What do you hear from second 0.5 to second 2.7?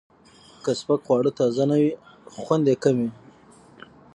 که سپک خواړه تازه نه وي، خوند